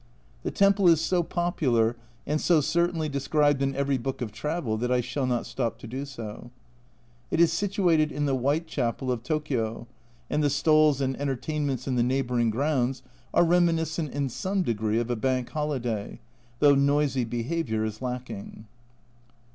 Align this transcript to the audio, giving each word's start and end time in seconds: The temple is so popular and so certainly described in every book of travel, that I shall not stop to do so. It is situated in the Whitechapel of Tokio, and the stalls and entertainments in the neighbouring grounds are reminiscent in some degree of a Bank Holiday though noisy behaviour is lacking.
The 0.41 0.49
temple 0.49 0.87
is 0.87 0.99
so 0.99 1.21
popular 1.21 1.95
and 2.25 2.41
so 2.41 2.59
certainly 2.59 3.07
described 3.07 3.61
in 3.61 3.75
every 3.75 3.99
book 3.99 4.19
of 4.19 4.31
travel, 4.31 4.75
that 4.77 4.91
I 4.91 4.99
shall 4.99 5.27
not 5.27 5.45
stop 5.45 5.77
to 5.77 5.85
do 5.85 6.05
so. 6.07 6.49
It 7.29 7.39
is 7.39 7.53
situated 7.53 8.11
in 8.11 8.25
the 8.25 8.33
Whitechapel 8.35 9.11
of 9.11 9.21
Tokio, 9.21 9.85
and 10.27 10.41
the 10.41 10.49
stalls 10.49 11.01
and 11.01 11.15
entertainments 11.21 11.87
in 11.87 11.97
the 11.97 12.01
neighbouring 12.01 12.49
grounds 12.49 13.03
are 13.31 13.45
reminiscent 13.45 14.11
in 14.11 14.27
some 14.29 14.63
degree 14.63 14.97
of 14.99 15.11
a 15.11 15.15
Bank 15.15 15.47
Holiday 15.49 16.19
though 16.57 16.73
noisy 16.73 17.23
behaviour 17.23 17.85
is 17.85 18.01
lacking. 18.01 18.65